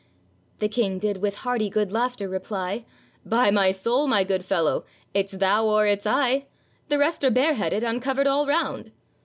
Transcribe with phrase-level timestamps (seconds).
[0.57, 2.85] The King did with hearty good laughter, reply,
[3.23, 4.07] 'By my soul!
[4.07, 6.47] my good fellow, it's thou or it's I!
[6.89, 8.91] The rest are bareheaded, uncovered all round.